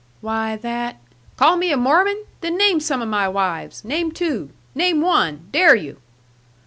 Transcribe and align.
"Why, 0.19 0.55
that" 0.55 0.99
"Call 1.37 1.57
me 1.57 1.71
a 1.71 1.77
Mormon? 1.77 2.25
Then 2.39 2.57
name 2.57 2.79
some 2.79 3.03
of 3.03 3.07
my 3.07 3.27
wives. 3.27 3.85
Name 3.85 4.11
two. 4.11 4.49
Name 4.73 4.99
one. 4.99 5.47
Dare 5.51 5.75
you!" 5.75 6.01